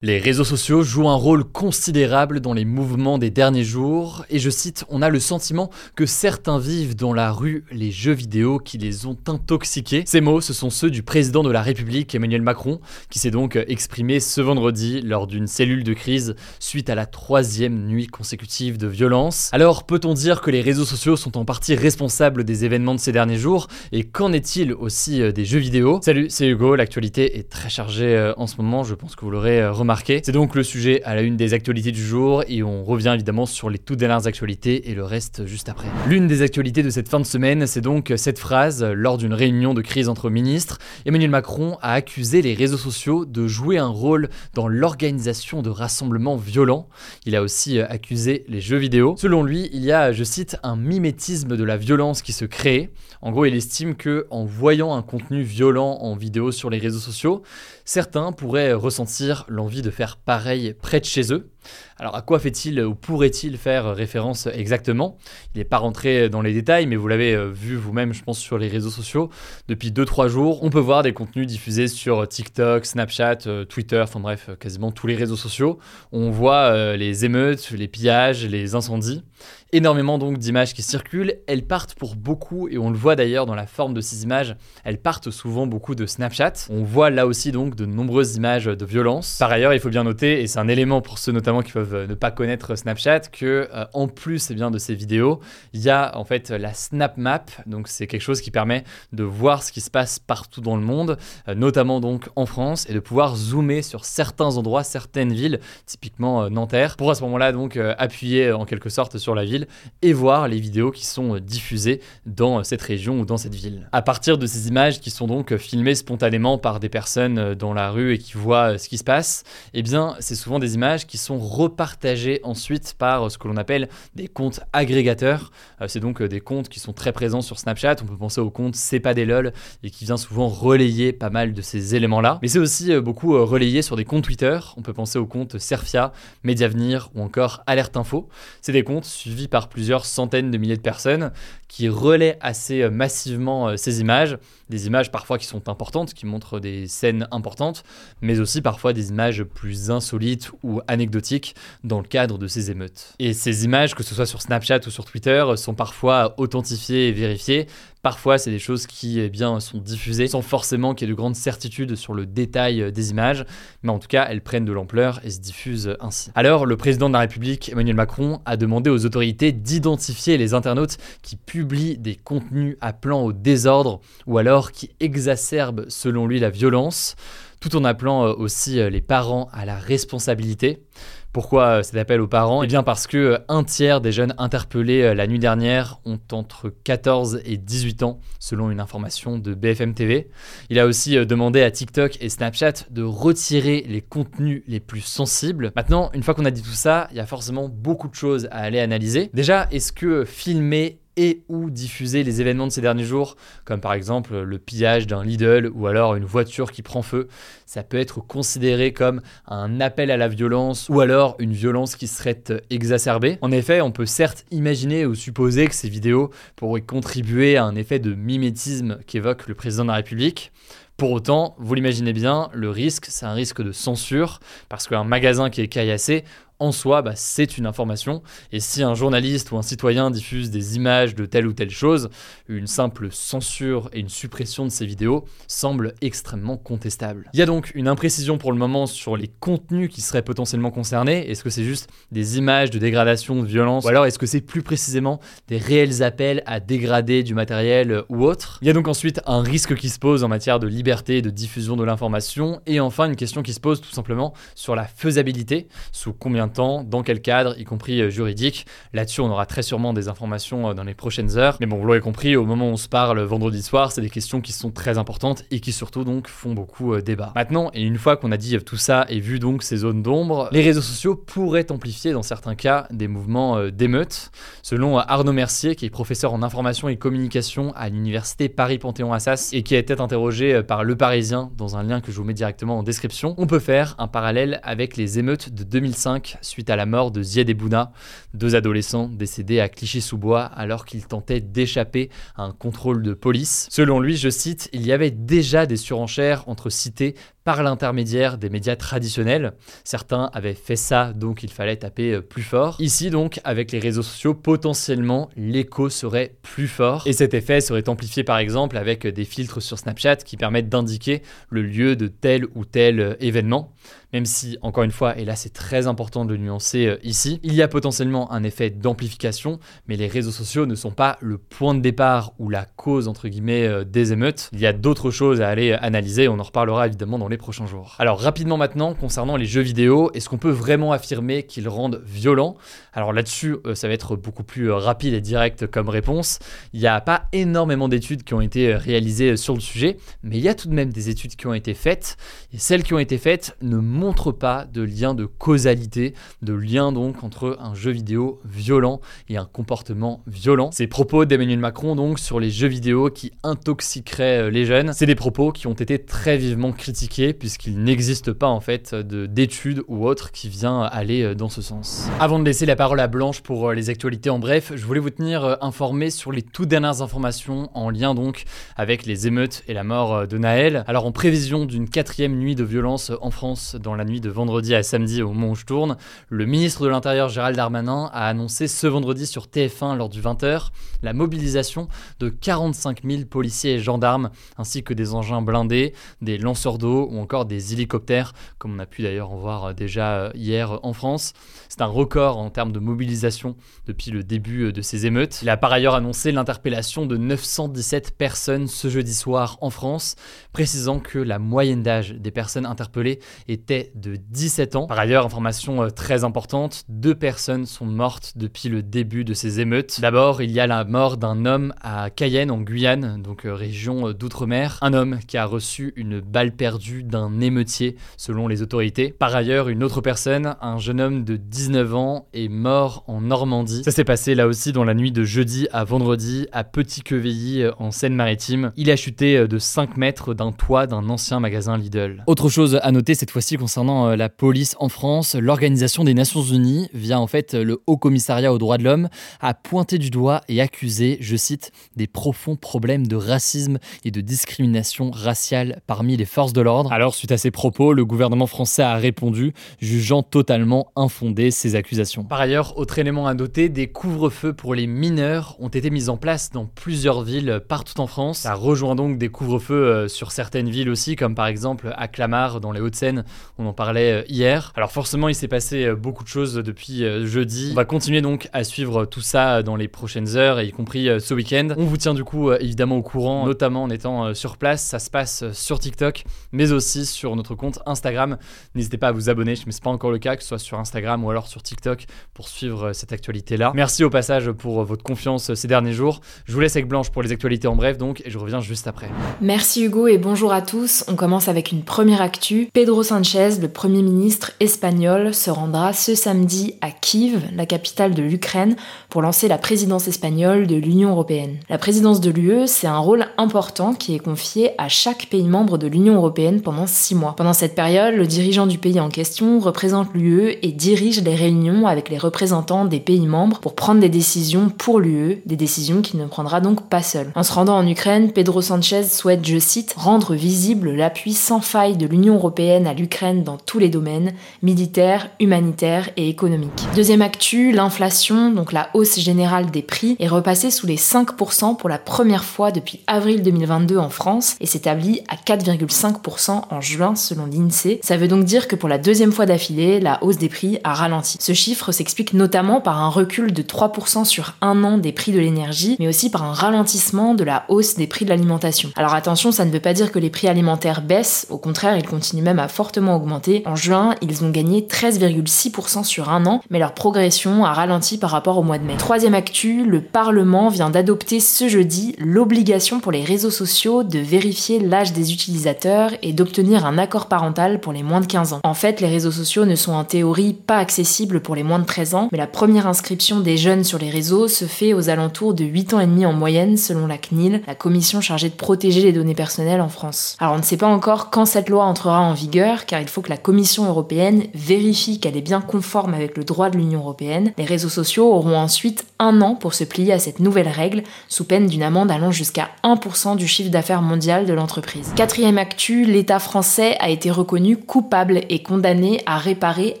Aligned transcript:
Les 0.00 0.20
réseaux 0.20 0.44
sociaux 0.44 0.84
jouent 0.84 1.08
un 1.08 1.16
rôle 1.16 1.42
considérable 1.42 2.38
dans 2.38 2.52
les 2.52 2.64
mouvements 2.64 3.18
des 3.18 3.30
derniers 3.30 3.64
jours, 3.64 4.24
et 4.30 4.38
je 4.38 4.48
cite, 4.48 4.84
on 4.88 5.02
a 5.02 5.08
le 5.08 5.18
sentiment 5.18 5.70
que 5.96 6.06
certains 6.06 6.60
vivent 6.60 6.94
dans 6.94 7.12
la 7.12 7.32
rue 7.32 7.64
les 7.72 7.90
jeux 7.90 8.12
vidéo 8.12 8.60
qui 8.60 8.78
les 8.78 9.06
ont 9.06 9.16
intoxiqués. 9.26 10.04
Ces 10.06 10.20
mots, 10.20 10.40
ce 10.40 10.52
sont 10.52 10.70
ceux 10.70 10.88
du 10.88 11.02
président 11.02 11.42
de 11.42 11.50
la 11.50 11.62
République, 11.62 12.14
Emmanuel 12.14 12.42
Macron, 12.42 12.78
qui 13.10 13.18
s'est 13.18 13.32
donc 13.32 13.56
exprimé 13.56 14.20
ce 14.20 14.40
vendredi 14.40 15.02
lors 15.02 15.26
d'une 15.26 15.48
cellule 15.48 15.82
de 15.82 15.94
crise 15.94 16.36
suite 16.60 16.90
à 16.90 16.94
la 16.94 17.06
troisième 17.06 17.88
nuit 17.88 18.06
consécutive 18.06 18.78
de 18.78 18.86
violence. 18.86 19.50
Alors, 19.50 19.82
peut-on 19.82 20.14
dire 20.14 20.42
que 20.42 20.52
les 20.52 20.60
réseaux 20.60 20.84
sociaux 20.84 21.16
sont 21.16 21.36
en 21.36 21.44
partie 21.44 21.74
responsables 21.74 22.44
des 22.44 22.64
événements 22.64 22.94
de 22.94 23.00
ces 23.00 23.10
derniers 23.10 23.36
jours, 23.36 23.66
et 23.90 24.04
qu'en 24.04 24.32
est-il 24.32 24.74
aussi 24.74 25.22
euh, 25.22 25.32
des 25.32 25.44
jeux 25.44 25.58
vidéo? 25.58 25.98
Salut, 26.04 26.28
c'est 26.30 26.46
Hugo, 26.46 26.76
l'actualité 26.76 27.36
est 27.36 27.50
très 27.50 27.68
chargée 27.68 28.14
euh, 28.14 28.32
en 28.36 28.46
ce 28.46 28.58
moment, 28.58 28.84
je 28.84 28.94
pense 28.94 29.16
que 29.16 29.24
vous 29.24 29.32
l'aurez 29.32 29.60
euh, 29.60 29.72
remarqué. 29.88 30.20
C'est 30.22 30.32
donc 30.32 30.54
le 30.54 30.62
sujet 30.62 31.02
à 31.04 31.14
la 31.14 31.22
une 31.22 31.38
des 31.38 31.54
actualités 31.54 31.92
du 31.92 32.04
jour 32.04 32.44
et 32.46 32.62
on 32.62 32.84
revient 32.84 33.12
évidemment 33.14 33.46
sur 33.46 33.70
les 33.70 33.78
toutes 33.78 33.98
dernières 33.98 34.26
actualités 34.26 34.90
et 34.90 34.94
le 34.94 35.02
reste 35.02 35.46
juste 35.46 35.70
après. 35.70 35.86
L'une 36.06 36.26
des 36.26 36.42
actualités 36.42 36.82
de 36.82 36.90
cette 36.90 37.08
fin 37.08 37.18
de 37.18 37.24
semaine, 37.24 37.66
c'est 37.66 37.80
donc 37.80 38.12
cette 38.16 38.38
phrase 38.38 38.84
lors 38.84 39.16
d'une 39.16 39.32
réunion 39.32 39.72
de 39.72 39.80
crise 39.80 40.10
entre 40.10 40.28
ministres. 40.28 40.76
Emmanuel 41.06 41.30
Macron 41.30 41.78
a 41.80 41.94
accusé 41.94 42.42
les 42.42 42.52
réseaux 42.52 42.76
sociaux 42.76 43.24
de 43.24 43.46
jouer 43.48 43.78
un 43.78 43.88
rôle 43.88 44.28
dans 44.52 44.68
l'organisation 44.68 45.62
de 45.62 45.70
rassemblements 45.70 46.36
violents. 46.36 46.90
Il 47.24 47.34
a 47.34 47.40
aussi 47.40 47.80
accusé 47.80 48.44
les 48.46 48.60
jeux 48.60 48.76
vidéo. 48.76 49.14
Selon 49.16 49.42
lui, 49.42 49.70
il 49.72 49.82
y 49.82 49.92
a, 49.92 50.12
je 50.12 50.22
cite, 50.22 50.58
un 50.64 50.76
mimétisme 50.76 51.56
de 51.56 51.64
la 51.64 51.78
violence 51.78 52.20
qui 52.20 52.34
se 52.34 52.44
crée. 52.44 52.90
En 53.22 53.32
gros, 53.32 53.46
il 53.46 53.54
estime 53.54 53.94
que 53.94 54.26
en 54.28 54.44
voyant 54.44 54.94
un 54.94 55.02
contenu 55.02 55.40
violent 55.42 55.96
en 56.02 56.14
vidéo 56.14 56.52
sur 56.52 56.68
les 56.68 56.78
réseaux 56.78 56.98
sociaux, 56.98 57.42
certains 57.86 58.32
pourraient 58.32 58.74
ressentir 58.74 59.46
l'envie 59.48 59.77
de 59.82 59.90
faire 59.90 60.16
pareil 60.16 60.74
près 60.80 61.00
de 61.00 61.04
chez 61.04 61.32
eux. 61.32 61.50
Alors 61.98 62.14
à 62.14 62.22
quoi 62.22 62.38
fait-il 62.38 62.80
ou 62.80 62.94
pourrait-il 62.94 63.56
faire 63.58 63.94
référence 63.94 64.46
exactement? 64.46 65.18
Il 65.54 65.58
n'est 65.58 65.64
pas 65.64 65.78
rentré 65.78 66.28
dans 66.28 66.42
les 66.42 66.52
détails, 66.52 66.86
mais 66.86 66.96
vous 66.96 67.08
l'avez 67.08 67.34
euh, 67.34 67.50
vu 67.52 67.76
vous-même, 67.76 68.12
je 68.12 68.22
pense, 68.22 68.38
sur 68.38 68.58
les 68.58 68.68
réseaux 68.68 68.90
sociaux. 68.90 69.30
Depuis 69.68 69.90
2-3 69.90 70.28
jours, 70.28 70.62
on 70.62 70.70
peut 70.70 70.78
voir 70.78 71.02
des 71.02 71.12
contenus 71.12 71.46
diffusés 71.46 71.88
sur 71.88 72.26
TikTok, 72.28 72.86
Snapchat, 72.86 73.38
euh, 73.46 73.64
Twitter, 73.64 74.00
enfin 74.00 74.20
bref, 74.20 74.50
quasiment 74.60 74.92
tous 74.92 75.06
les 75.06 75.16
réseaux 75.16 75.36
sociaux. 75.36 75.78
On 76.12 76.30
voit 76.30 76.72
euh, 76.72 76.96
les 76.96 77.24
émeutes, 77.24 77.70
les 77.70 77.88
pillages, 77.88 78.46
les 78.46 78.74
incendies. 78.74 79.22
Énormément 79.70 80.16
donc 80.16 80.38
d'images 80.38 80.72
qui 80.72 80.80
circulent, 80.80 81.40
elles 81.46 81.66
partent 81.66 81.94
pour 81.94 82.16
beaucoup, 82.16 82.68
et 82.68 82.78
on 82.78 82.90
le 82.90 82.96
voit 82.96 83.16
d'ailleurs 83.16 83.44
dans 83.44 83.54
la 83.54 83.66
forme 83.66 83.92
de 83.92 84.00
ces 84.00 84.22
images, 84.22 84.56
elles 84.82 84.96
partent 84.96 85.30
souvent 85.30 85.66
beaucoup 85.66 85.94
de 85.94 86.06
Snapchat. 86.06 86.54
On 86.70 86.84
voit 86.84 87.10
là 87.10 87.26
aussi 87.26 87.52
donc 87.52 87.74
de 87.74 87.84
nombreuses 87.84 88.36
images 88.36 88.64
de 88.64 88.84
violence. 88.86 89.36
Par 89.38 89.50
ailleurs, 89.50 89.74
il 89.74 89.80
faut 89.80 89.90
bien 89.90 90.04
noter, 90.04 90.40
et 90.40 90.46
c'est 90.46 90.58
un 90.58 90.68
élément 90.68 91.02
pour 91.02 91.18
ceux 91.18 91.32
notamment 91.32 91.57
qui 91.62 91.72
peuvent 91.72 92.06
ne 92.08 92.14
pas 92.14 92.30
connaître 92.30 92.76
Snapchat, 92.76 93.20
que 93.32 93.68
euh, 93.72 93.84
en 93.92 94.08
plus 94.08 94.50
eh 94.50 94.54
bien, 94.54 94.70
de 94.70 94.78
ces 94.78 94.94
vidéos, 94.94 95.40
il 95.72 95.80
y 95.80 95.90
a 95.90 96.16
en 96.16 96.24
fait 96.24 96.50
la 96.50 96.74
Snap 96.74 97.16
Map, 97.16 97.44
donc 97.66 97.88
c'est 97.88 98.06
quelque 98.06 98.22
chose 98.22 98.40
qui 98.40 98.50
permet 98.50 98.84
de 99.12 99.24
voir 99.24 99.62
ce 99.62 99.72
qui 99.72 99.80
se 99.80 99.90
passe 99.90 100.18
partout 100.18 100.60
dans 100.60 100.76
le 100.76 100.82
monde, 100.82 101.18
euh, 101.48 101.54
notamment 101.54 102.00
donc 102.00 102.28
en 102.36 102.46
France, 102.46 102.88
et 102.88 102.94
de 102.94 103.00
pouvoir 103.00 103.36
zoomer 103.36 103.82
sur 103.82 104.04
certains 104.04 104.56
endroits, 104.56 104.84
certaines 104.84 105.32
villes, 105.32 105.60
typiquement 105.86 106.42
euh, 106.42 106.48
Nanterre, 106.48 106.96
pour 106.96 107.10
à 107.10 107.14
ce 107.14 107.22
moment-là 107.22 107.52
donc 107.52 107.78
appuyer 107.98 108.52
en 108.52 108.64
quelque 108.64 108.88
sorte 108.88 109.18
sur 109.18 109.34
la 109.34 109.44
ville 109.44 109.66
et 110.02 110.12
voir 110.12 110.48
les 110.48 110.60
vidéos 110.60 110.90
qui 110.90 111.06
sont 111.06 111.34
euh, 111.34 111.40
diffusées 111.40 112.00
dans 112.26 112.58
euh, 112.58 112.62
cette 112.62 112.82
région 112.82 113.20
ou 113.20 113.24
dans 113.24 113.36
cette 113.36 113.54
ville. 113.54 113.88
À 113.92 114.02
partir 114.02 114.38
de 114.38 114.46
ces 114.46 114.68
images 114.68 115.00
qui 115.00 115.10
sont 115.10 115.26
donc 115.26 115.52
euh, 115.52 115.58
filmées 115.58 115.94
spontanément 115.94 116.58
par 116.58 116.80
des 116.80 116.88
personnes 116.88 117.54
dans 117.54 117.72
la 117.72 117.90
rue 117.90 118.14
et 118.14 118.18
qui 118.18 118.34
voient 118.34 118.78
ce 118.78 118.88
qui 118.88 118.98
se 118.98 119.04
passe, 119.04 119.44
eh 119.74 119.82
bien 119.82 120.14
c'est 120.20 120.34
souvent 120.34 120.58
des 120.58 120.74
images 120.74 121.06
qui 121.06 121.18
sont 121.18 121.37
repartagées 121.38 122.40
ensuite 122.42 122.94
par 122.98 123.30
ce 123.30 123.38
que 123.38 123.48
l'on 123.48 123.56
appelle 123.56 123.88
des 124.14 124.28
comptes 124.28 124.60
agrégateurs. 124.72 125.50
C'est 125.86 126.00
donc 126.00 126.22
des 126.22 126.40
comptes 126.40 126.68
qui 126.68 126.80
sont 126.80 126.92
très 126.92 127.12
présents 127.12 127.40
sur 127.40 127.58
Snapchat. 127.58 127.96
On 128.02 128.06
peut 128.06 128.16
penser 128.16 128.40
au 128.40 128.50
compte 128.50 128.74
C'est 128.74 129.00
pas 129.00 129.14
des 129.14 129.24
lol 129.24 129.52
et 129.82 129.90
qui 129.90 130.04
vient 130.04 130.16
souvent 130.16 130.48
relayer 130.48 131.12
pas 131.12 131.30
mal 131.30 131.52
de 131.52 131.62
ces 131.62 131.94
éléments-là. 131.94 132.38
Mais 132.42 132.48
c'est 132.48 132.58
aussi 132.58 132.98
beaucoup 133.00 133.32
relayé 133.44 133.82
sur 133.82 133.96
des 133.96 134.04
comptes 134.04 134.24
Twitter. 134.24 134.58
On 134.76 134.82
peut 134.82 134.92
penser 134.92 135.18
au 135.18 135.26
compte 135.26 135.58
Serfia, 135.58 136.12
Mediavenir 136.42 137.10
ou 137.14 137.22
encore 137.22 137.62
Alerte 137.66 137.96
Info. 137.96 138.28
C'est 138.60 138.72
des 138.72 138.84
comptes 138.84 139.04
suivis 139.04 139.48
par 139.48 139.68
plusieurs 139.68 140.04
centaines 140.04 140.50
de 140.50 140.58
milliers 140.58 140.76
de 140.76 140.82
personnes 140.82 141.32
qui 141.68 141.88
relaient 141.88 142.38
assez 142.40 142.82
euh, 142.82 142.90
massivement 142.90 143.68
euh, 143.68 143.76
ces 143.76 144.00
images, 144.00 144.38
des 144.70 144.86
images 144.86 145.12
parfois 145.12 145.38
qui 145.38 145.46
sont 145.46 145.68
importantes, 145.68 146.14
qui 146.14 146.26
montrent 146.26 146.60
des 146.60 146.88
scènes 146.88 147.28
importantes, 147.30 147.84
mais 148.20 148.40
aussi 148.40 148.62
parfois 148.62 148.92
des 148.92 149.10
images 149.10 149.44
plus 149.44 149.90
insolites 149.90 150.50
ou 150.62 150.80
anecdotiques 150.88 151.54
dans 151.84 152.00
le 152.00 152.08
cadre 152.08 152.38
de 152.38 152.46
ces 152.46 152.70
émeutes. 152.70 153.14
Et 153.18 153.34
ces 153.34 153.64
images, 153.64 153.94
que 153.94 154.02
ce 154.02 154.14
soit 154.14 154.26
sur 154.26 154.42
Snapchat 154.42 154.80
ou 154.86 154.90
sur 154.90 155.04
Twitter, 155.04 155.44
sont 155.56 155.74
parfois 155.74 156.34
authentifiées 156.38 157.08
et 157.08 157.12
vérifiées 157.12 157.66
Parfois, 158.02 158.38
c'est 158.38 158.50
des 158.50 158.58
choses 158.58 158.86
qui 158.86 159.20
eh 159.20 159.28
bien, 159.28 159.60
sont 159.60 159.78
diffusées 159.78 160.28
sans 160.28 160.42
forcément 160.42 160.94
qu'il 160.94 161.08
y 161.08 161.10
ait 161.10 161.14
de 161.14 161.16
grandes 161.16 161.36
certitudes 161.36 161.96
sur 161.96 162.14
le 162.14 162.26
détail 162.26 162.92
des 162.92 163.10
images, 163.10 163.44
mais 163.82 163.90
en 163.90 163.98
tout 163.98 164.08
cas, 164.08 164.26
elles 164.28 164.40
prennent 164.40 164.64
de 164.64 164.72
l'ampleur 164.72 165.20
et 165.24 165.30
se 165.30 165.40
diffusent 165.40 165.96
ainsi. 166.00 166.30
Alors, 166.34 166.66
le 166.66 166.76
président 166.76 167.08
de 167.08 167.14
la 167.14 167.20
République, 167.20 167.70
Emmanuel 167.70 167.96
Macron, 167.96 168.40
a 168.44 168.56
demandé 168.56 168.90
aux 168.90 169.04
autorités 169.04 169.52
d'identifier 169.52 170.38
les 170.38 170.54
internautes 170.54 170.96
qui 171.22 171.36
publient 171.36 171.98
des 171.98 172.14
contenus 172.14 172.76
appelant 172.80 173.22
au 173.22 173.32
désordre 173.32 174.00
ou 174.26 174.38
alors 174.38 174.72
qui 174.72 174.90
exacerbent, 175.00 175.84
selon 175.88 176.26
lui, 176.26 176.38
la 176.38 176.50
violence, 176.50 177.16
tout 177.60 177.74
en 177.76 177.84
appelant 177.84 178.26
euh, 178.26 178.34
aussi 178.34 178.78
euh, 178.78 178.90
les 178.90 179.00
parents 179.00 179.48
à 179.52 179.64
la 179.64 179.76
responsabilité. 179.76 180.84
Pourquoi 181.32 181.78
euh, 181.78 181.82
cet 181.82 181.96
appel 181.96 182.20
aux 182.20 182.26
parents? 182.26 182.62
Eh 182.62 182.66
bien 182.66 182.82
parce 182.82 183.06
que 183.06 183.16
euh, 183.16 183.38
un 183.48 183.62
tiers 183.62 184.00
des 184.00 184.12
jeunes 184.12 184.34
interpellés 184.38 185.02
euh, 185.02 185.14
la 185.14 185.26
nuit 185.26 185.38
dernière 185.38 186.00
ont 186.06 186.18
entre 186.32 186.70
14 186.70 187.42
et 187.44 187.58
18 187.58 188.02
ans, 188.02 188.20
selon 188.38 188.70
une 188.70 188.80
information 188.80 189.38
de 189.38 189.52
BFM 189.52 189.92
TV. 189.94 190.30
Il 190.70 190.78
a 190.78 190.86
aussi 190.86 191.14
demandé 191.26 191.62
à 191.62 191.70
TikTok 191.70 192.16
et 192.20 192.28
Snapchat 192.30 192.86
de 192.90 193.02
retirer 193.02 193.84
les 193.86 194.00
contenus 194.00 194.62
les 194.66 194.80
plus 194.80 195.02
sensibles. 195.02 195.72
Maintenant, 195.76 196.10
une 196.14 196.22
fois 196.22 196.34
qu'on 196.34 196.46
a 196.46 196.50
dit 196.50 196.62
tout 196.62 196.70
ça, 196.70 197.08
il 197.10 197.18
y 197.18 197.20
a 197.20 197.26
forcément 197.26 197.68
beaucoup 197.68 198.08
de 198.08 198.14
choses 198.14 198.48
à 198.50 198.60
aller 198.60 198.80
analyser. 198.80 199.30
Déjà, 199.34 199.68
est-ce 199.70 199.92
que 199.92 200.24
filmer 200.24 200.98
et 201.18 201.42
ou 201.48 201.68
diffuser 201.68 202.22
les 202.22 202.40
événements 202.40 202.68
de 202.68 202.72
ces 202.72 202.80
derniers 202.80 203.04
jours, 203.04 203.36
comme 203.64 203.80
par 203.80 203.92
exemple 203.92 204.38
le 204.38 204.58
pillage 204.58 205.06
d'un 205.08 205.24
Lidl 205.24 205.68
ou 205.74 205.88
alors 205.88 206.14
une 206.14 206.24
voiture 206.24 206.70
qui 206.70 206.82
prend 206.82 207.02
feu, 207.02 207.28
ça 207.66 207.82
peut 207.82 207.98
être 207.98 208.20
considéré 208.20 208.92
comme 208.92 209.20
un 209.46 209.80
appel 209.80 210.12
à 210.12 210.16
la 210.16 210.28
violence 210.28 210.88
ou 210.88 211.00
alors 211.00 211.34
une 211.40 211.52
violence 211.52 211.96
qui 211.96 212.06
serait 212.06 212.42
exacerbée. 212.70 213.36
En 213.42 213.50
effet, 213.50 213.80
on 213.80 213.90
peut 213.90 214.06
certes 214.06 214.46
imaginer 214.52 215.04
ou 215.06 215.16
supposer 215.16 215.66
que 215.66 215.74
ces 215.74 215.88
vidéos 215.88 216.30
pourraient 216.54 216.82
contribuer 216.82 217.56
à 217.56 217.64
un 217.64 217.74
effet 217.74 217.98
de 217.98 218.14
mimétisme 218.14 218.98
qu'évoque 219.06 219.48
le 219.48 219.54
président 219.54 219.82
de 219.84 219.88
la 219.88 219.96
République. 219.96 220.52
Pour 220.96 221.12
autant, 221.12 221.54
vous 221.58 221.74
l'imaginez 221.74 222.12
bien, 222.12 222.48
le 222.52 222.70
risque, 222.70 223.06
c'est 223.08 223.24
un 223.24 223.32
risque 223.32 223.62
de 223.62 223.70
censure, 223.70 224.40
parce 224.68 224.88
qu'un 224.88 225.04
magasin 225.04 225.48
qui 225.48 225.60
est 225.60 225.68
caillassé, 225.68 226.24
en 226.60 226.72
soi, 226.72 227.02
bah, 227.02 227.12
c'est 227.14 227.58
une 227.58 227.66
information. 227.66 228.22
Et 228.52 228.60
si 228.60 228.82
un 228.82 228.94
journaliste 228.94 229.52
ou 229.52 229.56
un 229.56 229.62
citoyen 229.62 230.10
diffuse 230.10 230.50
des 230.50 230.76
images 230.76 231.14
de 231.14 231.26
telle 231.26 231.46
ou 231.46 231.52
telle 231.52 231.70
chose, 231.70 232.10
une 232.48 232.66
simple 232.66 233.08
censure 233.10 233.90
et 233.92 234.00
une 234.00 234.08
suppression 234.08 234.64
de 234.64 234.70
ces 234.70 234.86
vidéos 234.86 235.24
semble 235.46 235.94
extrêmement 236.00 236.56
contestable. 236.56 237.30
Il 237.32 237.38
y 237.38 237.42
a 237.42 237.46
donc 237.46 237.70
une 237.74 237.88
imprécision 237.88 238.38
pour 238.38 238.52
le 238.52 238.58
moment 238.58 238.86
sur 238.86 239.16
les 239.16 239.28
contenus 239.28 239.90
qui 239.90 240.00
seraient 240.00 240.22
potentiellement 240.22 240.70
concernés. 240.70 241.30
Est-ce 241.30 241.44
que 241.44 241.50
c'est 241.50 241.64
juste 241.64 241.88
des 242.10 242.38
images 242.38 242.70
de 242.70 242.78
dégradation, 242.78 243.42
de 243.42 243.46
violence, 243.46 243.84
ou 243.84 243.88
alors 243.88 244.06
est-ce 244.06 244.18
que 244.18 244.26
c'est 244.26 244.40
plus 244.40 244.62
précisément 244.62 245.20
des 245.46 245.58
réels 245.58 246.02
appels 246.02 246.42
à 246.46 246.60
dégrader 246.60 247.22
du 247.22 247.34
matériel 247.34 248.02
ou 248.08 248.24
autre? 248.24 248.58
Il 248.62 248.66
y 248.66 248.70
a 248.70 248.74
donc 248.74 248.88
ensuite 248.88 249.20
un 249.26 249.42
risque 249.42 249.74
qui 249.74 249.88
se 249.88 249.98
pose 249.98 250.24
en 250.24 250.28
matière 250.28 250.58
de 250.58 250.66
liberté 250.66 251.22
de 251.22 251.30
diffusion 251.30 251.76
de 251.76 251.84
l'information, 251.84 252.60
et 252.66 252.80
enfin 252.80 253.06
une 253.06 253.16
question 253.16 253.42
qui 253.42 253.52
se 253.52 253.60
pose 253.60 253.80
tout 253.80 253.90
simplement 253.90 254.34
sur 254.54 254.74
la 254.74 254.84
faisabilité, 254.84 255.68
sous 255.92 256.12
combien 256.12 256.47
temps, 256.48 256.84
dans 256.84 257.02
quel 257.02 257.20
cadre, 257.20 257.58
y 257.58 257.64
compris 257.64 258.00
euh, 258.00 258.10
juridique. 258.10 258.66
Là-dessus, 258.92 259.20
on 259.20 259.30
aura 259.30 259.46
très 259.46 259.62
sûrement 259.62 259.92
des 259.92 260.08
informations 260.08 260.70
euh, 260.70 260.74
dans 260.74 260.84
les 260.84 260.94
prochaines 260.94 261.36
heures. 261.36 261.56
Mais 261.60 261.66
bon, 261.66 261.76
vous 261.76 261.86
l'aurez 261.86 262.00
compris, 262.00 262.36
au 262.36 262.44
moment 262.44 262.68
où 262.68 262.72
on 262.72 262.76
se 262.76 262.88
parle 262.88 263.20
vendredi 263.20 263.62
soir, 263.62 263.92
c'est 263.92 264.00
des 264.00 264.10
questions 264.10 264.40
qui 264.40 264.52
sont 264.52 264.70
très 264.70 264.98
importantes 264.98 265.44
et 265.50 265.60
qui 265.60 265.72
surtout 265.72 266.04
donc 266.04 266.28
font 266.28 266.54
beaucoup 266.54 266.94
euh, 266.94 267.02
débat. 267.02 267.32
Maintenant, 267.34 267.70
et 267.74 267.82
une 267.82 267.98
fois 267.98 268.16
qu'on 268.16 268.32
a 268.32 268.36
dit 268.36 268.56
tout 268.58 268.76
ça 268.76 269.06
et 269.08 269.20
vu 269.20 269.38
donc 269.38 269.62
ces 269.62 269.78
zones 269.78 270.02
d'ombre, 270.02 270.48
les 270.52 270.62
réseaux 270.62 270.82
sociaux 270.82 271.14
pourraient 271.14 271.70
amplifier 271.70 272.12
dans 272.12 272.22
certains 272.22 272.54
cas 272.54 272.86
des 272.90 273.08
mouvements 273.08 273.68
d'émeute. 273.68 274.30
Selon 274.62 274.98
Arnaud 274.98 275.32
Mercier, 275.32 275.76
qui 275.76 275.86
est 275.86 275.90
professeur 275.90 276.32
en 276.32 276.42
information 276.42 276.88
et 276.88 276.96
communication 276.96 277.72
à 277.76 277.88
l'université 277.88 278.48
Paris-Panthéon-Assas 278.48 279.50
et 279.52 279.62
qui 279.62 279.74
a 279.74 279.78
été 279.78 280.00
interrogé 280.00 280.62
par 280.62 280.84
Le 280.84 280.96
Parisien 280.96 281.50
dans 281.56 281.76
un 281.76 281.82
lien 281.82 282.00
que 282.00 282.10
je 282.10 282.16
vous 282.16 282.24
mets 282.24 282.34
directement 282.34 282.78
en 282.78 282.82
description, 282.82 283.34
on 283.38 283.46
peut 283.46 283.58
faire 283.58 283.94
un 283.98 284.08
parallèle 284.08 284.60
avec 284.62 284.96
les 284.96 285.18
émeutes 285.18 285.52
de 285.52 285.64
2005 285.64 286.37
suite 286.40 286.70
à 286.70 286.76
la 286.76 286.86
mort 286.86 287.10
de 287.10 287.22
Zied 287.22 287.48
et 287.48 287.54
Bouna, 287.54 287.92
deux 288.34 288.54
adolescents 288.54 289.08
décédés 289.08 289.60
à 289.60 289.68
Clichy-sous-Bois 289.68 290.44
alors 290.44 290.84
qu'ils 290.84 291.06
tentaient 291.06 291.40
d'échapper 291.40 292.10
à 292.36 292.42
un 292.42 292.52
contrôle 292.52 293.02
de 293.02 293.14
police. 293.14 293.68
Selon 293.70 294.00
lui, 294.00 294.16
je 294.16 294.30
cite, 294.30 294.68
il 294.72 294.86
y 294.86 294.92
avait 294.92 295.10
déjà 295.10 295.66
des 295.66 295.76
surenchères 295.76 296.48
entre 296.48 296.70
cités 296.70 297.14
par 297.48 297.62
l'intermédiaire 297.62 298.36
des 298.36 298.50
médias 298.50 298.76
traditionnels. 298.76 299.54
Certains 299.82 300.28
avaient 300.34 300.52
fait 300.52 300.76
ça, 300.76 301.14
donc 301.14 301.42
il 301.42 301.50
fallait 301.50 301.76
taper 301.76 302.12
euh, 302.12 302.20
plus 302.20 302.42
fort. 302.42 302.76
Ici, 302.78 303.08
donc, 303.08 303.40
avec 303.42 303.72
les 303.72 303.78
réseaux 303.78 304.02
sociaux, 304.02 304.34
potentiellement, 304.34 305.30
l'écho 305.34 305.88
serait 305.88 306.34
plus 306.42 306.68
fort. 306.68 307.04
Et 307.06 307.14
cet 307.14 307.32
effet 307.32 307.62
serait 307.62 307.88
amplifié, 307.88 308.22
par 308.22 308.36
exemple, 308.36 308.76
avec 308.76 309.06
des 309.06 309.24
filtres 309.24 309.62
sur 309.62 309.78
Snapchat 309.78 310.16
qui 310.16 310.36
permettent 310.36 310.68
d'indiquer 310.68 311.22
le 311.48 311.62
lieu 311.62 311.96
de 311.96 312.08
tel 312.08 312.44
ou 312.54 312.66
tel 312.66 313.00
euh, 313.00 313.14
événement 313.18 313.72
même 314.12 314.24
si, 314.24 314.56
encore 314.62 314.84
une 314.84 314.90
fois, 314.90 315.18
et 315.18 315.24
là 315.26 315.36
c'est 315.36 315.52
très 315.52 315.86
important 315.86 316.24
de 316.24 316.32
le 316.32 316.38
nuancer 316.38 316.86
euh, 316.86 316.96
ici, 317.02 317.40
il 317.42 317.54
y 317.54 317.60
a 317.60 317.68
potentiellement 317.68 318.32
un 318.32 318.42
effet 318.42 318.70
d'amplification, 318.70 319.58
mais 319.86 319.96
les 319.96 320.06
réseaux 320.06 320.30
sociaux 320.30 320.64
ne 320.64 320.74
sont 320.74 320.90
pas 320.90 321.18
le 321.20 321.36
point 321.36 321.74
de 321.74 321.80
départ 321.80 322.32
ou 322.38 322.48
la 322.48 322.64
cause, 322.64 323.06
entre 323.06 323.28
guillemets, 323.28 323.84
des 323.84 324.12
émeutes. 324.12 324.48
Il 324.52 324.60
y 324.60 324.66
a 324.66 324.72
d'autres 324.72 325.10
choses 325.10 325.40
à 325.40 325.48
aller 325.48 325.72
analyser, 325.72 326.28
on 326.28 326.38
en 326.38 326.42
reparlera 326.42 326.86
évidemment 326.86 327.18
dans 327.18 327.28
les 327.28 327.36
prochains 327.38 327.66
jours. 327.66 327.96
Alors 327.98 328.20
rapidement 328.20 328.56
maintenant, 328.56 328.94
concernant 328.94 329.36
les 329.36 329.46
jeux 329.46 329.62
vidéo, 329.62 330.10
est-ce 330.12 330.28
qu'on 330.28 330.38
peut 330.38 330.50
vraiment 330.50 330.92
affirmer 330.92 331.44
qu'ils 331.44 331.68
rendent 331.68 332.02
violents? 332.04 332.56
Alors 332.92 333.12
là-dessus, 333.12 333.56
euh, 333.66 333.74
ça 333.74 333.88
va 333.88 333.94
être 333.94 334.16
beaucoup 334.16 334.44
plus 334.44 334.70
rapide 334.70 335.14
et 335.14 335.20
direct 335.20 335.66
comme 335.66 335.88
réponse. 335.88 336.38
Il 336.72 336.80
n'y 336.80 336.86
a 336.86 337.00
pas 337.00 337.24
énormément 337.32 337.88
d'études 337.88 338.24
qui 338.24 338.34
ont 338.34 338.40
été 338.40 338.74
réalisées 338.74 339.36
sur 339.36 339.54
le 339.54 339.60
sujet, 339.60 339.96
mais 340.22 340.36
il 340.36 340.42
y 340.42 340.48
a 340.48 340.54
tout 340.54 340.68
de 340.68 340.74
même 340.74 340.92
des 340.92 341.08
études 341.08 341.36
qui 341.36 341.46
ont 341.46 341.54
été 341.54 341.74
faites, 341.74 342.16
et 342.52 342.58
celles 342.58 342.82
qui 342.82 342.94
ont 342.94 342.98
été 342.98 343.18
faites 343.18 343.56
ne 343.62 343.76
montre 343.76 344.32
pas 344.32 344.64
de 344.64 344.82
lien 344.82 345.14
de 345.14 345.24
causalité, 345.26 346.14
de 346.42 346.52
lien 346.52 346.92
donc 346.92 347.24
entre 347.24 347.56
un 347.60 347.74
jeu 347.74 347.90
vidéo 347.90 348.40
violent 348.44 349.00
et 349.28 349.36
un 349.36 349.44
comportement 349.44 350.22
violent. 350.26 350.70
Ces 350.72 350.86
propos 350.86 351.24
d'Emmanuel 351.24 351.58
Macron 351.58 351.96
donc 351.96 352.18
sur 352.18 352.40
les 352.40 352.50
jeux 352.50 352.68
vidéo 352.68 353.10
qui 353.10 353.32
intoxiqueraient 353.42 354.42
euh, 354.42 354.50
les 354.50 354.64
jeunes, 354.64 354.92
c'est 354.92 355.06
des 355.06 355.14
propos 355.14 355.52
qui 355.52 355.66
ont 355.66 355.74
été 355.74 355.98
très 355.98 356.36
vivement 356.36 356.72
critiqués 356.72 357.17
puisqu'il 357.18 357.82
n'existe 357.82 358.32
pas 358.32 358.46
en 358.46 358.60
fait 358.60 358.94
d'études 358.94 359.82
ou 359.88 360.06
autres 360.06 360.30
qui 360.30 360.48
vient 360.48 360.82
aller 360.82 361.22
euh, 361.22 361.34
dans 361.34 361.48
ce 361.48 361.62
sens. 361.62 362.08
Avant 362.20 362.38
de 362.38 362.44
laisser 362.44 362.64
la 362.64 362.76
parole 362.76 363.00
à 363.00 363.08
Blanche 363.08 363.40
pour 363.40 363.68
euh, 363.68 363.74
les 363.74 363.90
actualités 363.90 364.30
en 364.30 364.38
bref, 364.38 364.72
je 364.74 364.84
voulais 364.86 365.00
vous 365.00 365.10
tenir 365.10 365.58
informé 365.60 366.10
sur 366.10 366.30
les 366.30 366.42
toutes 366.42 366.68
dernières 366.68 367.02
informations 367.02 367.70
en 367.74 367.90
lien 367.90 368.14
donc 368.14 368.44
avec 368.76 369.04
les 369.04 369.26
émeutes 369.26 369.64
et 369.66 369.74
la 369.74 369.84
mort 369.84 370.28
de 370.28 370.38
Naël. 370.38 370.84
Alors 370.86 371.06
en 371.06 371.12
prévision 371.12 371.64
d'une 371.64 371.88
quatrième 371.88 372.36
nuit 372.36 372.54
de 372.54 372.64
violence 372.64 373.10
en 373.20 373.30
France 373.30 373.74
dans 373.74 373.96
la 373.96 374.04
nuit 374.04 374.20
de 374.20 374.30
vendredi 374.30 374.74
à 374.74 374.82
samedi 374.82 375.22
au 375.22 375.32
moment 375.32 375.50
où 375.50 375.54
je 375.56 375.64
tourne, 375.64 375.96
le 376.28 376.46
ministre 376.46 376.84
de 376.84 376.88
l'Intérieur 376.88 377.28
Gérald 377.28 377.56
Darmanin 377.56 378.10
a 378.12 378.28
annoncé 378.28 378.68
ce 378.68 378.86
vendredi 378.86 379.26
sur 379.26 379.46
TF1 379.46 379.96
lors 379.96 380.08
du 380.08 380.20
20h 380.20 380.68
la 381.02 381.12
mobilisation 381.12 381.88
de 382.20 382.28
45 382.28 383.02
000 383.04 383.24
policiers 383.24 383.74
et 383.74 383.78
gendarmes 383.78 384.30
ainsi 384.56 384.82
que 384.82 384.94
des 384.94 385.14
engins 385.14 385.42
blindés, 385.42 385.94
des 386.22 386.38
lanceurs 386.38 386.78
d'eau 386.78 387.07
ou 387.08 387.18
encore 387.18 387.44
des 387.44 387.72
hélicoptères 387.72 388.32
comme 388.58 388.74
on 388.74 388.78
a 388.78 388.86
pu 388.86 389.02
d'ailleurs 389.02 389.32
en 389.32 389.36
voir 389.36 389.74
déjà 389.74 390.18
euh, 390.18 390.30
hier 390.34 390.78
en 390.82 390.92
France. 390.92 391.32
C'est 391.68 391.82
un 391.82 391.86
record 391.86 392.38
en 392.38 392.50
termes 392.50 392.72
de 392.72 392.78
mobilisation 392.78 393.56
depuis 393.86 394.10
le 394.10 394.22
début 394.22 394.64
euh, 394.64 394.72
de 394.72 394.82
ces 394.82 395.06
émeutes. 395.06 395.40
Il 395.42 395.48
a 395.48 395.56
par 395.56 395.72
ailleurs 395.72 395.94
annoncé 395.94 396.32
l'interpellation 396.32 397.06
de 397.06 397.16
917 397.16 398.16
personnes 398.16 398.66
ce 398.66 398.88
jeudi 398.88 399.14
soir 399.14 399.58
en 399.60 399.70
France, 399.70 400.16
précisant 400.52 401.00
que 401.00 401.18
la 401.18 401.38
moyenne 401.38 401.82
d'âge 401.82 402.12
des 402.12 402.30
personnes 402.30 402.66
interpellées 402.66 403.20
était 403.48 403.92
de 403.94 404.16
17 404.16 404.76
ans. 404.76 404.86
Par 404.86 404.98
ailleurs, 404.98 405.24
information 405.24 405.82
euh, 405.82 405.90
très 405.90 406.24
importante, 406.24 406.84
deux 406.88 407.14
personnes 407.14 407.66
sont 407.66 407.86
mortes 407.86 408.32
depuis 408.36 408.68
le 408.68 408.82
début 408.82 409.24
de 409.24 409.34
ces 409.34 409.60
émeutes. 409.60 410.00
D'abord, 410.00 410.42
il 410.42 410.50
y 410.50 410.60
a 410.60 410.66
la 410.66 410.84
mort 410.84 411.16
d'un 411.16 411.44
homme 411.46 411.74
à 411.80 412.10
Cayenne 412.10 412.50
en 412.50 412.60
Guyane, 412.60 413.20
donc 413.22 413.44
euh, 413.44 413.54
région 413.54 414.08
euh, 414.08 414.14
d'outre-mer. 414.14 414.78
Un 414.82 414.94
homme 414.94 415.18
qui 415.26 415.36
a 415.36 415.44
reçu 415.44 415.92
une 415.96 416.20
balle 416.20 416.52
perdue 416.52 416.97
d'un 417.04 417.40
émeutier 417.40 417.96
selon 418.16 418.48
les 418.48 418.62
autorités. 418.62 419.14
Par 419.16 419.34
ailleurs, 419.34 419.68
une 419.68 419.82
autre 419.82 420.00
personne, 420.00 420.56
un 420.60 420.78
jeune 420.78 421.00
homme 421.00 421.24
de 421.24 421.36
19 421.36 421.94
ans, 421.94 422.28
est 422.32 422.48
mort 422.48 423.04
en 423.06 423.20
Normandie. 423.20 423.82
Ça 423.84 423.90
s'est 423.90 424.04
passé 424.04 424.34
là 424.34 424.46
aussi 424.46 424.72
dans 424.72 424.84
la 424.84 424.94
nuit 424.94 425.12
de 425.12 425.24
jeudi 425.24 425.68
à 425.72 425.84
vendredi 425.84 426.46
à 426.52 426.64
Petit-Quevilly 426.64 427.64
en 427.78 427.90
Seine-Maritime. 427.90 428.72
Il 428.76 428.90
a 428.90 428.96
chuté 428.96 429.46
de 429.46 429.58
5 429.58 429.96
mètres 429.96 430.34
d'un 430.34 430.52
toit 430.52 430.86
d'un 430.86 431.08
ancien 431.08 431.40
magasin 431.40 431.76
Lidl. 431.76 432.24
Autre 432.26 432.48
chose 432.48 432.78
à 432.82 432.92
noter 432.92 433.14
cette 433.14 433.30
fois-ci 433.30 433.56
concernant 433.56 434.08
euh, 434.08 434.16
la 434.16 434.28
police 434.28 434.76
en 434.78 434.88
France, 434.88 435.34
l'Organisation 435.34 436.04
des 436.04 436.14
Nations 436.14 436.42
Unies, 436.42 436.88
via 436.94 437.20
en 437.20 437.26
fait 437.26 437.54
le 437.54 437.82
Haut 437.86 437.96
Commissariat 437.96 438.52
aux 438.52 438.58
droits 438.58 438.78
de 438.78 438.84
l'homme, 438.84 439.08
a 439.40 439.54
pointé 439.54 439.98
du 439.98 440.10
doigt 440.10 440.42
et 440.48 440.60
accusé, 440.60 441.18
je 441.20 441.36
cite, 441.36 441.72
des 441.96 442.06
profonds 442.06 442.56
problèmes 442.56 443.06
de 443.06 443.16
racisme 443.16 443.78
et 444.04 444.10
de 444.10 444.20
discrimination 444.20 445.10
raciale 445.10 445.80
parmi 445.86 446.16
les 446.16 446.24
forces 446.24 446.52
de 446.52 446.60
l'ordre. 446.60 446.87
Alors 446.90 447.14
suite 447.14 447.32
à 447.32 447.38
ces 447.38 447.50
propos, 447.50 447.92
le 447.92 448.04
gouvernement 448.04 448.46
français 448.46 448.82
a 448.82 448.96
répondu, 448.96 449.52
jugeant 449.80 450.22
totalement 450.22 450.92
infondées 450.96 451.50
ces 451.50 451.74
accusations. 451.74 452.24
Par 452.24 452.40
ailleurs, 452.40 452.78
autre 452.78 452.98
élément 452.98 453.26
à 453.26 453.34
noter, 453.34 453.68
des 453.68 453.88
couvre-feux 453.88 454.52
pour 454.52 454.74
les 454.74 454.86
mineurs 454.86 455.56
ont 455.58 455.68
été 455.68 455.90
mis 455.90 456.08
en 456.08 456.16
place 456.16 456.50
dans 456.50 456.66
plusieurs 456.66 457.22
villes 457.22 457.60
partout 457.68 458.00
en 458.00 458.06
France. 458.06 458.38
Ça 458.38 458.54
rejoint 458.54 458.94
donc 458.94 459.18
des 459.18 459.28
couvre-feux 459.28 459.74
euh, 459.74 460.08
sur 460.08 460.32
certaines 460.32 460.68
villes 460.68 460.90
aussi, 460.90 461.16
comme 461.16 461.34
par 461.34 461.46
exemple 461.46 461.92
à 461.96 462.08
Clamart 462.08 462.60
dans 462.60 462.72
les 462.72 462.80
Hauts-de-Seine 462.80 463.24
on 463.58 463.66
en 463.66 463.72
parlait 463.72 464.12
euh, 464.12 464.22
hier. 464.28 464.72
Alors 464.76 464.92
forcément, 464.92 465.28
il 465.28 465.34
s'est 465.34 465.48
passé 465.48 465.84
euh, 465.84 465.94
beaucoup 465.94 466.24
de 466.24 466.28
choses 466.28 466.54
depuis 466.54 467.04
jeudi. 467.26 467.70
On 467.72 467.76
va 467.76 467.84
continuer 467.84 468.20
donc 468.20 468.48
à 468.52 468.64
suivre 468.64 469.04
tout 469.04 469.20
ça 469.20 469.62
dans 469.62 469.76
les 469.76 469.88
prochaines 469.88 470.36
heures, 470.36 470.60
y 470.60 470.72
compris 470.72 471.08
ce 471.20 471.34
week-end. 471.34 471.68
On 471.76 471.84
vous 471.84 471.96
tient 471.96 472.14
du 472.14 472.24
coup 472.24 472.52
évidemment 472.52 472.96
au 472.96 473.02
courant, 473.02 473.46
notamment 473.46 473.82
en 473.82 473.90
étant 473.90 474.34
sur 474.34 474.56
place. 474.56 474.82
Ça 474.82 474.98
se 474.98 475.10
passe 475.10 475.44
sur 475.52 475.78
TikTok, 475.78 476.24
mais 476.52 476.72
aussi 476.72 476.77
sur 476.80 477.36
notre 477.36 477.54
compte 477.54 477.78
Instagram. 477.86 478.38
N'hésitez 478.74 478.98
pas 478.98 479.08
à 479.08 479.12
vous 479.12 479.30
abonner, 479.30 479.54
mais 479.66 479.72
c'est 479.72 479.82
pas 479.82 479.90
encore 479.90 480.10
le 480.10 480.18
cas, 480.18 480.36
que 480.36 480.42
ce 480.42 480.48
soit 480.48 480.58
sur 480.58 480.78
Instagram 480.78 481.24
ou 481.24 481.30
alors 481.30 481.46
sur 481.46 481.62
TikTok 481.62 482.06
pour 482.34 482.48
suivre 482.48 482.92
cette 482.92 483.12
actualité-là. 483.12 483.72
Merci 483.74 484.04
au 484.04 484.10
passage 484.10 484.50
pour 484.52 484.84
votre 484.84 485.02
confiance 485.02 485.54
ces 485.54 485.68
derniers 485.68 485.92
jours. 485.92 486.20
Je 486.44 486.52
vous 486.52 486.60
laisse 486.60 486.76
avec 486.76 486.88
Blanche 486.88 487.10
pour 487.10 487.22
les 487.22 487.32
actualités 487.32 487.68
en 487.68 487.76
bref 487.76 487.98
donc, 487.98 488.22
et 488.24 488.30
je 488.30 488.38
reviens 488.38 488.60
juste 488.60 488.86
après. 488.86 489.08
Merci 489.40 489.84
Hugo 489.84 490.06
et 490.06 490.18
bonjour 490.18 490.52
à 490.52 490.62
tous. 490.62 491.04
On 491.08 491.16
commence 491.16 491.48
avec 491.48 491.72
une 491.72 491.82
première 491.82 492.22
actu. 492.22 492.68
Pedro 492.72 493.02
Sanchez 493.02 493.58
le 493.60 493.68
Premier 493.68 494.02
ministre 494.02 494.52
espagnol, 494.60 495.34
se 495.34 495.50
rendra 495.50 495.92
ce 495.92 496.14
samedi 496.14 496.74
à 496.80 496.90
Kiev, 496.90 497.42
la 497.54 497.66
capitale 497.66 498.14
de 498.14 498.22
l'Ukraine, 498.22 498.76
pour 499.08 499.22
lancer 499.22 499.48
la 499.48 499.58
présidence 499.58 500.08
espagnole 500.08 500.66
de 500.66 500.76
l'Union 500.76 501.10
européenne. 501.10 501.58
La 501.68 501.78
présidence 501.78 502.20
de 502.20 502.30
l'UE, 502.30 502.66
c'est 502.66 502.86
un 502.86 502.98
rôle 502.98 503.26
important 503.36 503.94
qui 503.94 504.14
est 504.14 504.18
confié 504.18 504.72
à 504.78 504.88
chaque 504.88 505.26
pays 505.26 505.46
membre 505.46 505.78
de 505.78 505.86
l'Union 505.86 506.14
européenne 506.14 506.60
pendant 506.68 506.86
six 506.86 507.14
mois. 507.14 507.32
Pendant 507.34 507.54
cette 507.54 507.74
période, 507.74 508.14
le 508.14 508.26
dirigeant 508.26 508.66
du 508.66 508.76
pays 508.76 509.00
en 509.00 509.08
question 509.08 509.58
représente 509.58 510.12
l'UE 510.12 510.58
et 510.60 510.70
dirige 510.70 511.22
les 511.22 511.34
réunions 511.34 511.86
avec 511.86 512.10
les 512.10 512.18
représentants 512.18 512.84
des 512.84 513.00
pays 513.00 513.26
membres 513.26 513.58
pour 513.60 513.74
prendre 513.74 514.02
des 514.02 514.10
décisions 514.10 514.68
pour 514.68 515.00
l'UE, 515.00 515.40
des 515.46 515.56
décisions 515.56 516.02
qu'il 516.02 516.20
ne 516.20 516.26
prendra 516.26 516.60
donc 516.60 516.86
pas 516.90 517.00
seul. 517.00 517.32
En 517.34 517.42
se 517.42 517.54
rendant 517.54 517.78
en 517.78 517.88
Ukraine, 517.88 518.32
Pedro 518.32 518.60
Sanchez 518.60 519.04
souhaite, 519.04 519.46
je 519.46 519.58
cite, 519.58 519.94
rendre 519.96 520.34
visible 520.34 520.90
l'appui 520.90 521.32
sans 521.32 521.62
faille 521.62 521.96
de 521.96 522.06
l'Union 522.06 522.34
européenne 522.34 522.86
à 522.86 522.92
l'Ukraine 522.92 523.44
dans 523.44 523.56
tous 523.56 523.78
les 523.78 523.88
domaines, 523.88 524.34
militaires, 524.62 525.30
humanitaires 525.40 526.10
et 526.18 526.28
économiques. 526.28 526.84
Deuxième 526.94 527.22
actu, 527.22 527.72
l'inflation, 527.72 528.50
donc 528.50 528.72
la 528.72 528.90
hausse 528.92 529.18
générale 529.18 529.70
des 529.70 529.80
prix, 529.80 530.16
est 530.18 530.28
repassée 530.28 530.70
sous 530.70 530.86
les 530.86 530.98
5% 530.98 531.78
pour 531.78 531.88
la 531.88 531.96
première 531.96 532.44
fois 532.44 532.72
depuis 532.72 533.00
avril 533.06 533.40
2022 533.40 533.96
en 533.96 534.10
France 534.10 534.56
et 534.60 534.66
s'établit 534.66 535.22
à 535.28 535.36
4,5% 535.36 536.57
en 536.70 536.80
juin 536.80 537.14
selon 537.14 537.46
l'INSEE. 537.46 538.00
Ça 538.02 538.16
veut 538.16 538.28
donc 538.28 538.44
dire 538.44 538.68
que 538.68 538.76
pour 538.76 538.88
la 538.88 538.98
deuxième 538.98 539.32
fois 539.32 539.46
d'affilée, 539.46 540.00
la 540.00 540.22
hausse 540.22 540.38
des 540.38 540.48
prix 540.48 540.78
a 540.84 540.94
ralenti. 540.94 541.38
Ce 541.40 541.52
chiffre 541.52 541.92
s'explique 541.92 542.32
notamment 542.34 542.80
par 542.80 543.00
un 543.02 543.08
recul 543.08 543.52
de 543.52 543.62
3% 543.62 544.24
sur 544.24 544.54
un 544.60 544.84
an 544.84 544.98
des 544.98 545.12
prix 545.12 545.32
de 545.32 545.38
l'énergie, 545.38 545.96
mais 545.98 546.08
aussi 546.08 546.30
par 546.30 546.44
un 546.44 546.52
ralentissement 546.52 547.34
de 547.34 547.44
la 547.44 547.64
hausse 547.68 547.94
des 547.94 548.06
prix 548.06 548.24
de 548.24 548.30
l'alimentation. 548.30 548.90
Alors 548.96 549.14
attention, 549.14 549.52
ça 549.52 549.64
ne 549.64 549.70
veut 549.70 549.80
pas 549.80 549.92
dire 549.94 550.12
que 550.12 550.18
les 550.18 550.30
prix 550.30 550.48
alimentaires 550.48 551.02
baissent, 551.02 551.46
au 551.50 551.58
contraire, 551.58 551.96
ils 551.96 552.06
continuent 552.06 552.42
même 552.42 552.58
à 552.58 552.68
fortement 552.68 553.16
augmenté. 553.16 553.62
En 553.66 553.76
juin, 553.76 554.14
ils 554.22 554.44
ont 554.44 554.50
gagné 554.50 554.82
13,6% 554.82 556.04
sur 556.04 556.30
un 556.30 556.46
an, 556.46 556.60
mais 556.70 556.78
leur 556.78 556.92
progression 556.92 557.64
a 557.64 557.72
ralenti 557.72 558.18
par 558.18 558.30
rapport 558.30 558.58
au 558.58 558.62
mois 558.62 558.78
de 558.78 558.84
mai. 558.84 558.96
Troisième 558.98 559.34
actu, 559.34 559.84
le 559.84 560.00
Parlement 560.00 560.68
vient 560.68 560.90
d'adopter 560.90 561.40
ce 561.40 561.68
jeudi 561.68 562.14
l'obligation 562.18 563.00
pour 563.00 563.12
les 563.12 563.24
réseaux 563.24 563.50
sociaux 563.50 564.02
de 564.02 564.18
vérifier 564.18 564.80
l'âge 564.80 565.12
des 565.12 565.32
utilisateurs 565.32 566.10
et 566.22 566.32
d'obtenir 566.32 566.47
un 566.84 566.98
accord 566.98 567.26
parental 567.26 567.80
pour 567.80 567.92
les 567.92 568.02
moins 568.02 568.20
de 568.20 568.26
15 568.26 568.52
ans. 568.52 568.60
En 568.64 568.74
fait, 568.74 569.00
les 569.00 569.08
réseaux 569.08 569.30
sociaux 569.30 569.64
ne 569.64 569.74
sont 569.74 569.92
en 569.92 570.04
théorie 570.04 570.54
pas 570.54 570.78
accessibles 570.78 571.40
pour 571.40 571.54
les 571.54 571.62
moins 571.62 571.78
de 571.78 571.84
13 571.84 572.14
ans, 572.14 572.28
mais 572.32 572.38
la 572.38 572.46
première 572.46 572.86
inscription 572.86 573.40
des 573.40 573.56
jeunes 573.56 573.84
sur 573.84 573.98
les 573.98 574.10
réseaux 574.10 574.48
se 574.48 574.64
fait 574.64 574.92
aux 574.92 575.08
alentours 575.08 575.54
de 575.54 575.64
8 575.64 575.94
ans 575.94 576.00
et 576.00 576.06
demi 576.06 576.26
en 576.26 576.32
moyenne 576.32 576.76
selon 576.76 577.06
la 577.06 577.18
CNIL, 577.18 577.62
la 577.66 577.74
commission 577.74 578.20
chargée 578.20 578.48
de 578.48 578.54
protéger 578.54 579.02
les 579.02 579.12
données 579.12 579.34
personnelles 579.34 579.80
en 579.80 579.88
France. 579.88 580.36
Alors 580.40 580.54
on 580.54 580.58
ne 580.58 580.62
sait 580.62 580.76
pas 580.76 580.86
encore 580.86 581.30
quand 581.30 581.44
cette 581.44 581.68
loi 581.68 581.84
entrera 581.84 582.20
en 582.20 582.34
vigueur 582.34 582.86
car 582.86 583.00
il 583.00 583.08
faut 583.08 583.20
que 583.20 583.30
la 583.30 583.36
Commission 583.36 583.86
européenne 583.86 584.44
vérifie 584.54 585.20
qu'elle 585.20 585.36
est 585.36 585.42
bien 585.42 585.60
conforme 585.60 586.14
avec 586.14 586.36
le 586.36 586.44
droit 586.44 586.70
de 586.70 586.78
l'Union 586.78 587.00
européenne. 587.00 587.52
Les 587.58 587.64
réseaux 587.64 587.88
sociaux 587.88 588.32
auront 588.32 588.56
ensuite 588.56 589.06
un 589.18 589.40
an 589.40 589.54
pour 589.54 589.74
se 589.74 589.84
plier 589.84 590.12
à 590.12 590.18
cette 590.18 590.40
nouvelle 590.40 590.68
règle, 590.68 591.02
sous 591.28 591.44
peine 591.44 591.66
d'une 591.66 591.82
amende 591.82 592.10
allant 592.10 592.30
jusqu'à 592.30 592.68
1% 592.84 593.36
du 593.36 593.46
chiffre 593.46 593.70
d'affaires 593.70 594.02
mondial 594.02 594.46
de 594.46 594.52
l'entreprise. 594.52 595.12
Quatrième 595.16 595.58
actu, 595.58 596.04
l'État 596.04 596.37
français 596.38 596.96
a 597.00 597.10
été 597.10 597.30
reconnu 597.30 597.76
coupable 597.76 598.42
et 598.48 598.62
condamné 598.62 599.20
à 599.26 599.38
réparer 599.38 600.00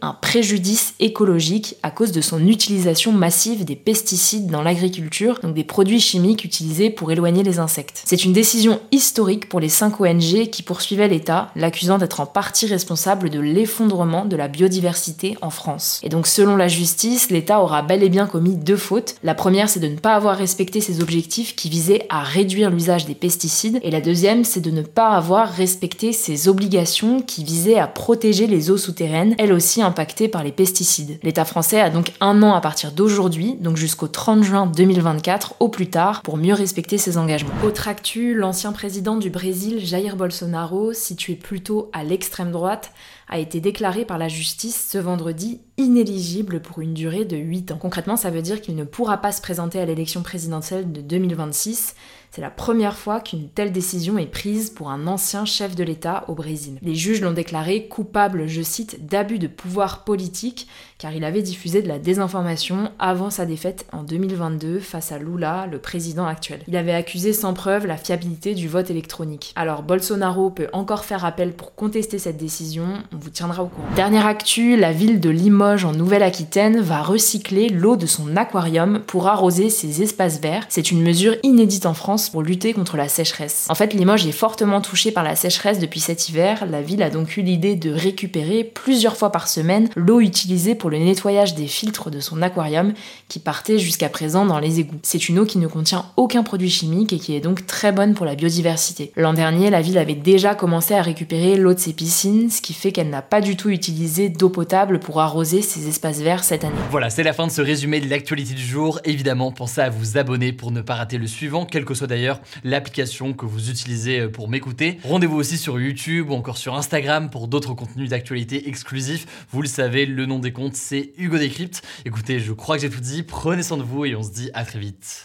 un 0.00 0.12
préjudice 0.12 0.94
écologique 1.00 1.76
à 1.82 1.90
cause 1.90 2.12
de 2.12 2.20
son 2.20 2.46
utilisation 2.46 3.12
massive 3.12 3.64
des 3.64 3.76
pesticides 3.76 4.46
dans 4.46 4.62
l'agriculture, 4.62 5.40
donc 5.42 5.54
des 5.54 5.64
produits 5.64 6.00
chimiques 6.00 6.44
utilisés 6.44 6.90
pour 6.90 7.12
éloigner 7.12 7.42
les 7.42 7.58
insectes. 7.58 8.02
C'est 8.04 8.24
une 8.24 8.32
décision 8.32 8.80
historique 8.92 9.48
pour 9.48 9.60
les 9.60 9.68
5 9.68 10.00
ONG 10.00 10.48
qui 10.50 10.62
poursuivaient 10.62 11.08
l'État, 11.08 11.50
l'accusant 11.56 11.98
d'être 11.98 12.20
en 12.20 12.26
partie 12.26 12.66
responsable 12.66 13.30
de 13.30 13.40
l'effondrement 13.40 14.24
de 14.24 14.36
la 14.36 14.48
biodiversité 14.48 15.36
en 15.42 15.50
France. 15.50 16.00
Et 16.02 16.08
donc 16.08 16.26
selon 16.26 16.56
la 16.56 16.68
justice, 16.68 17.30
l'État 17.30 17.60
aura 17.60 17.82
bel 17.82 18.02
et 18.02 18.08
bien 18.08 18.26
commis 18.26 18.56
deux 18.56 18.76
fautes. 18.76 19.16
La 19.22 19.34
première, 19.34 19.68
c'est 19.68 19.80
de 19.80 19.88
ne 19.88 19.98
pas 19.98 20.14
avoir 20.14 20.36
respecté 20.36 20.80
ses 20.80 21.00
objectifs 21.00 21.54
qui 21.56 21.68
visaient 21.68 22.06
à 22.08 22.22
réduire 22.22 22.70
l'usage 22.70 23.06
des 23.06 23.14
pesticides, 23.14 23.78
et 23.82 23.90
la 23.90 24.00
deuxième, 24.00 24.44
c'est 24.44 24.60
de 24.60 24.70
ne 24.70 24.82
pas 24.82 25.10
avoir 25.10 25.50
respecté 25.50 26.12
ses 26.14 26.48
obligations 26.48 27.20
qui 27.20 27.44
visaient 27.44 27.78
à 27.78 27.86
protéger 27.86 28.46
les 28.46 28.70
eaux 28.70 28.78
souterraines, 28.78 29.34
elles 29.36 29.52
aussi 29.52 29.82
impactées 29.82 30.28
par 30.28 30.42
les 30.42 30.52
pesticides. 30.52 31.18
L'État 31.22 31.44
français 31.44 31.80
a 31.80 31.90
donc 31.90 32.12
un 32.20 32.42
an 32.42 32.54
à 32.54 32.62
partir 32.62 32.92
d'aujourd'hui, 32.92 33.56
donc 33.60 33.76
jusqu'au 33.76 34.08
30 34.08 34.42
juin 34.42 34.66
2024 34.66 35.56
au 35.60 35.68
plus 35.68 35.90
tard, 35.90 36.22
pour 36.22 36.38
mieux 36.38 36.54
respecter 36.54 36.96
ses 36.96 37.18
engagements. 37.18 37.52
Autre 37.62 37.88
actu, 37.88 38.34
l'ancien 38.34 38.72
président 38.72 39.16
du 39.16 39.28
Brésil, 39.28 39.84
Jair 39.84 40.16
Bolsonaro, 40.16 40.94
situé 40.94 41.34
plutôt 41.34 41.90
à 41.92 42.04
l'extrême 42.04 42.50
droite, 42.50 42.92
a 43.28 43.38
été 43.38 43.60
déclaré 43.60 44.04
par 44.04 44.18
la 44.18 44.28
justice 44.28 44.88
ce 44.90 44.98
vendredi 44.98 45.60
inéligible 45.76 46.60
pour 46.60 46.80
une 46.80 46.94
durée 46.94 47.24
de 47.24 47.36
8 47.36 47.72
ans. 47.72 47.78
Concrètement, 47.78 48.16
ça 48.16 48.30
veut 48.30 48.42
dire 48.42 48.60
qu'il 48.60 48.76
ne 48.76 48.84
pourra 48.84 49.18
pas 49.18 49.32
se 49.32 49.40
présenter 49.40 49.80
à 49.80 49.86
l'élection 49.86 50.22
présidentielle 50.22 50.92
de 50.92 51.00
2026. 51.00 51.94
C'est 52.34 52.40
la 52.40 52.50
première 52.50 52.96
fois 52.96 53.20
qu'une 53.20 53.48
telle 53.48 53.70
décision 53.70 54.18
est 54.18 54.26
prise 54.26 54.70
pour 54.70 54.90
un 54.90 55.06
ancien 55.06 55.44
chef 55.44 55.76
de 55.76 55.84
l'État 55.84 56.24
au 56.26 56.34
Brésil. 56.34 56.80
Les 56.82 56.96
juges 56.96 57.20
l'ont 57.20 57.30
déclaré 57.30 57.86
coupable, 57.86 58.48
je 58.48 58.60
cite, 58.60 59.06
d'abus 59.06 59.38
de 59.38 59.46
pouvoir 59.46 60.02
politique 60.02 60.66
car 60.98 61.12
il 61.12 61.24
avait 61.24 61.42
diffusé 61.42 61.82
de 61.82 61.86
la 61.86 61.98
désinformation 61.98 62.90
avant 62.98 63.30
sa 63.30 63.46
défaite 63.46 63.86
en 63.92 64.02
2022 64.02 64.80
face 64.80 65.12
à 65.12 65.18
Lula, 65.18 65.68
le 65.70 65.78
président 65.78 66.26
actuel. 66.26 66.60
Il 66.66 66.76
avait 66.76 66.94
accusé 66.94 67.32
sans 67.32 67.52
preuve 67.52 67.86
la 67.86 67.96
fiabilité 67.96 68.54
du 68.54 68.68
vote 68.68 68.90
électronique. 68.90 69.52
Alors 69.54 69.82
Bolsonaro 69.82 70.50
peut 70.50 70.68
encore 70.72 71.04
faire 71.04 71.24
appel 71.24 71.52
pour 71.52 71.74
contester 71.74 72.18
cette 72.18 72.36
décision, 72.36 72.86
on 73.12 73.18
vous 73.18 73.30
tiendra 73.30 73.62
au 73.62 73.66
courant. 73.66 73.86
Dernière 73.94 74.26
actu, 74.26 74.76
la 74.76 74.92
ville 74.92 75.20
de 75.20 75.30
Limoges 75.30 75.84
en 75.84 75.92
Nouvelle-Aquitaine 75.92 76.80
va 76.80 77.02
recycler 77.02 77.68
l'eau 77.68 77.96
de 77.96 78.06
son 78.06 78.36
aquarium 78.36 79.00
pour 79.06 79.28
arroser 79.28 79.70
ses 79.70 80.02
espaces 80.02 80.40
verts. 80.40 80.64
C'est 80.68 80.90
une 80.90 81.02
mesure 81.02 81.36
inédite 81.42 81.86
en 81.86 81.94
France 81.94 82.23
pour 82.30 82.42
lutter 82.42 82.72
contre 82.72 82.96
la 82.96 83.08
sécheresse. 83.08 83.66
En 83.68 83.74
fait, 83.74 83.94
Limoges 83.94 84.26
est 84.26 84.32
fortement 84.32 84.80
touchée 84.80 85.10
par 85.10 85.24
la 85.24 85.36
sécheresse 85.36 85.78
depuis 85.78 86.00
cet 86.00 86.28
hiver. 86.28 86.66
La 86.70 86.82
ville 86.82 87.02
a 87.02 87.10
donc 87.10 87.36
eu 87.36 87.42
l'idée 87.42 87.76
de 87.76 87.90
récupérer 87.90 88.64
plusieurs 88.64 89.16
fois 89.16 89.32
par 89.32 89.48
semaine 89.48 89.88
l'eau 89.96 90.20
utilisée 90.20 90.74
pour 90.74 90.90
le 90.90 90.98
nettoyage 90.98 91.54
des 91.54 91.66
filtres 91.66 92.10
de 92.10 92.20
son 92.20 92.42
aquarium 92.42 92.92
qui 93.28 93.38
partait 93.38 93.78
jusqu'à 93.78 94.08
présent 94.08 94.46
dans 94.46 94.58
les 94.58 94.80
égouts. 94.80 94.98
C'est 95.02 95.28
une 95.28 95.38
eau 95.38 95.44
qui 95.44 95.58
ne 95.58 95.66
contient 95.66 96.06
aucun 96.16 96.42
produit 96.42 96.70
chimique 96.70 97.12
et 97.12 97.18
qui 97.18 97.34
est 97.34 97.40
donc 97.40 97.66
très 97.66 97.92
bonne 97.92 98.14
pour 98.14 98.26
la 98.26 98.34
biodiversité. 98.34 99.12
L'an 99.16 99.34
dernier, 99.34 99.70
la 99.70 99.82
ville 99.82 99.98
avait 99.98 100.14
déjà 100.14 100.54
commencé 100.54 100.94
à 100.94 101.02
récupérer 101.02 101.56
l'eau 101.56 101.74
de 101.74 101.78
ses 101.78 101.92
piscines, 101.92 102.50
ce 102.50 102.60
qui 102.62 102.72
fait 102.72 102.92
qu'elle 102.92 103.10
n'a 103.10 103.22
pas 103.22 103.40
du 103.40 103.56
tout 103.56 103.70
utilisé 103.70 104.28
d'eau 104.28 104.48
potable 104.48 104.98
pour 105.00 105.20
arroser 105.20 105.62
ses 105.62 105.88
espaces 105.88 106.20
verts 106.20 106.44
cette 106.44 106.64
année. 106.64 106.74
Voilà, 106.90 107.10
c'est 107.10 107.22
la 107.22 107.32
fin 107.32 107.46
de 107.46 107.52
ce 107.52 107.62
résumé 107.62 108.00
de 108.00 108.08
l'actualité 108.08 108.54
du 108.54 108.64
jour. 108.64 109.00
Évidemment, 109.04 109.52
pensez 109.52 109.80
à 109.80 109.90
vous 109.90 110.18
abonner 110.18 110.52
pour 110.52 110.70
ne 110.70 110.80
pas 110.80 110.94
rater 110.94 111.18
le 111.18 111.26
suivant, 111.26 111.66
quelle 111.66 111.84
que 111.84 111.94
soit 111.94 112.06
d'ailleurs 112.14 112.40
l'application 112.62 113.32
que 113.32 113.44
vous 113.44 113.70
utilisez 113.70 114.20
euh, 114.20 114.30
pour 114.30 114.48
m'écouter. 114.48 114.98
Rendez-vous 115.04 115.36
aussi 115.36 115.58
sur 115.58 115.80
YouTube 115.80 116.30
ou 116.30 116.34
encore 116.34 116.56
sur 116.56 116.74
Instagram 116.74 117.28
pour 117.28 117.48
d'autres 117.48 117.74
contenus 117.74 118.08
d'actualité 118.08 118.68
exclusifs. 118.68 119.26
Vous 119.50 119.62
le 119.62 119.68
savez, 119.68 120.06
le 120.06 120.26
nom 120.26 120.38
des 120.38 120.52
comptes, 120.52 120.76
c'est 120.76 121.12
Hugo 121.18 121.38
Décrypte. 121.38 121.82
Écoutez, 122.04 122.38
je 122.38 122.52
crois 122.52 122.76
que 122.76 122.82
j'ai 122.82 122.90
tout 122.90 123.00
dit. 123.00 123.22
Prenez 123.22 123.62
soin 123.62 123.76
de 123.76 123.82
vous 123.82 124.04
et 124.04 124.14
on 124.14 124.22
se 124.22 124.30
dit 124.30 124.50
à 124.54 124.64
très 124.64 124.78
vite. 124.78 125.24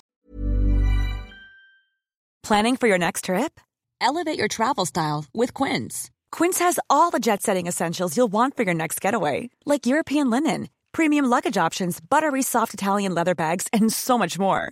Planning 2.44 2.78
for 2.78 2.88
your 2.88 2.98
next 2.98 3.26
trip? 3.26 3.60
Elevate 4.02 4.38
your 4.38 4.48
travel 4.48 4.86
style 4.86 5.26
with 5.36 5.54
Quince. 5.54 6.10
Quince 6.32 6.60
has 6.60 6.80
all 6.90 7.12
the 7.12 7.20
jet 7.20 7.44
setting 7.44 7.68
essentials 7.68 8.18
you'll 8.18 8.32
want 8.32 8.56
for 8.56 8.64
your 8.64 8.74
next 8.74 9.02
getaway, 9.02 9.50
like 9.66 9.86
European 9.86 10.32
linen, 10.32 10.70
premium 10.92 11.26
luggage 11.26 11.58
options, 11.58 12.00
buttery 12.00 12.42
soft 12.42 12.74
Italian 12.74 13.14
leather 13.14 13.36
bags, 13.36 13.68
and 13.72 13.94
so 13.94 14.18
much 14.18 14.40
more. 14.40 14.72